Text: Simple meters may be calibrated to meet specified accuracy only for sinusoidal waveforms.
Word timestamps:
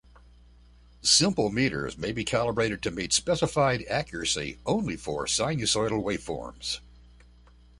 Simple 1.03 1.51
meters 1.51 1.95
may 1.95 2.11
be 2.11 2.23
calibrated 2.23 2.81
to 2.81 2.89
meet 2.89 3.13
specified 3.13 3.85
accuracy 3.87 4.57
only 4.65 4.97
for 4.97 5.27
sinusoidal 5.27 6.03
waveforms. 6.03 6.79